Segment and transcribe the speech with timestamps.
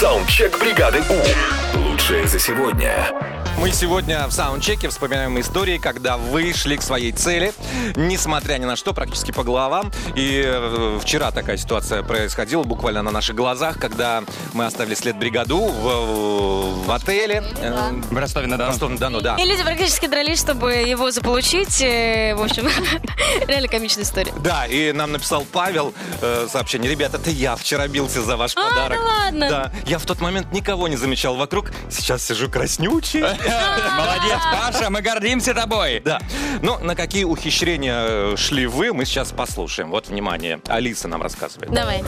[0.00, 1.78] Саундчек бригады У.
[1.78, 3.29] Лучшее за сегодня.
[3.58, 7.52] Мы сегодня в саундчеке вспоминаем истории, когда вы шли к своей цели,
[7.94, 9.92] несмотря ни на что, практически по головам.
[10.16, 14.22] И э, вчера такая ситуация происходила буквально на наших глазах, когда
[14.54, 17.44] мы оставили след бригаду в, в отеле.
[17.60, 18.70] э, В Ростове-на-Дону.
[18.70, 19.36] Ростов-на-Дону, да.
[19.36, 21.82] И люди практически дрались, чтобы его заполучить.
[21.82, 22.66] Э, В общем,
[23.46, 24.32] реально комичная история.
[24.42, 25.92] Да, и нам написал Павел
[26.22, 26.90] э, сообщение.
[26.90, 28.98] Ребята, это я вчера бился за ваш А, подарок.
[28.98, 29.50] да ладно?
[29.50, 31.72] Да, я в тот момент никого не замечал вокруг.
[31.90, 33.22] Сейчас сижу краснючий.
[33.96, 36.00] Молодец, Паша, мы гордимся тобой.
[36.04, 36.20] Да.
[36.62, 39.90] Ну, на какие ухищрения э, шли вы, мы сейчас послушаем.
[39.90, 41.72] Вот, внимание, Алиса нам рассказывает.
[41.72, 42.02] Давай.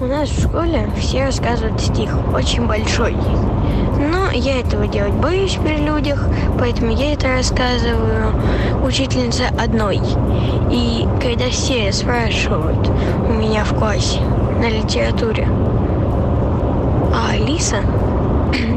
[0.00, 3.16] У нас в школе все рассказывают стих, очень большой.
[3.98, 8.34] Но я этого делать боюсь при людях, поэтому я это рассказываю
[8.84, 10.00] учительнице одной.
[10.70, 15.48] И когда все спрашивают у меня в классе на литературе,
[17.14, 17.80] а Алиса,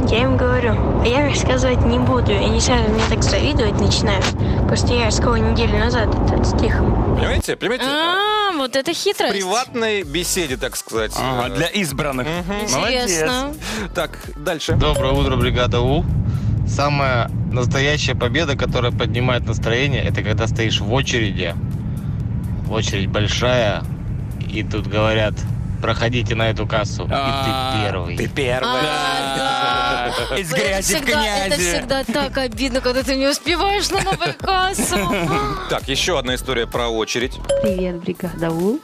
[0.10, 2.32] я им говорю, а я рассказывать не буду.
[2.32, 4.26] И они сразу мне так завидовать начинают.
[4.68, 6.78] Просто я рассказала неделю назад этот стих.
[6.80, 7.56] Понимаете?
[7.56, 7.86] Понимаете?
[7.86, 9.34] А, вот это В хитрость.
[9.34, 11.14] приватной беседе, так сказать.
[11.18, 12.28] Ага, для избранных.
[12.64, 13.54] Интересно.
[13.96, 14.74] Так, дальше.
[14.74, 16.04] Доброе утро, бригада У.
[16.68, 21.56] Самая настоящая победа, которая поднимает настроение, это когда стоишь в очереди.
[22.70, 23.84] Очередь большая,
[24.48, 25.34] и тут говорят,
[25.82, 28.18] проходите на эту кассу, и А, ты первый.
[28.18, 28.70] Ты первый.
[30.38, 31.70] Из Это грязи в всегда- Это князи.
[31.78, 34.98] всегда так обидно, когда ты не успеваешь на новую кассу.
[35.70, 37.40] Так, еще одна история про очередь.
[37.64, 38.80] Привет, бригада У.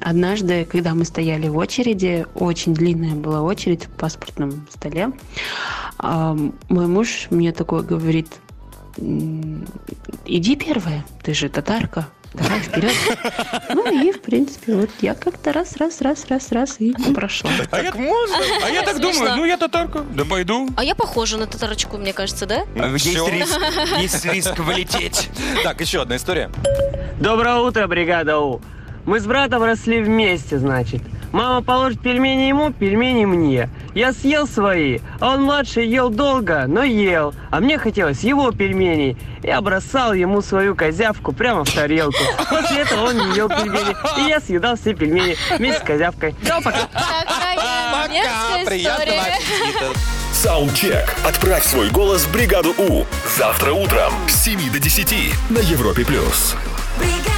[0.00, 5.10] Однажды, когда мы стояли в очереди, очень длинная была очередь в паспортном столе,
[5.98, 8.28] мой муж мне такой говорит,
[8.98, 9.66] «М,
[10.26, 12.92] иди первая, ты же татарка, давай вперед.
[13.74, 17.50] Ну и, в принципе, вот я как-то раз, раз, раз, раз, раз и прошла.
[17.70, 18.36] А я, можно?
[18.64, 20.68] А я так думаю, ну я татарка, да пойду.
[20.76, 22.64] А я похожа на татарочку, мне кажется, да?
[22.92, 23.28] Есть Всё.
[23.28, 23.58] риск,
[23.98, 25.28] есть риск вылететь.
[25.62, 26.50] Так, еще одна история.
[27.20, 28.60] Доброе утро, бригада У.
[29.04, 31.02] Мы с братом росли вместе, значит.
[31.32, 33.70] Мама положит пельмени ему, пельмени мне.
[33.94, 37.34] Я съел свои, а он младший ел долго, но ел.
[37.50, 39.16] А мне хотелось его пельменей.
[39.42, 42.22] Я бросал ему свою козявку прямо в тарелку.
[42.48, 46.34] После этого он не ел пельмени, и я съедал все пельмени вместе с козявкой.
[46.42, 46.78] Все, пока.
[48.08, 49.98] Мерзкая приятного аппетита.
[50.32, 51.14] Саундчек.
[51.24, 53.04] Отправь свой голос в бригаду У.
[53.36, 56.04] Завтра утром с 7 до 10 на Европе+.
[56.04, 56.56] плюс.
[56.98, 57.31] бригада.